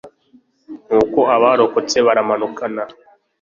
[0.89, 2.83] nuko abarokotse baramanukana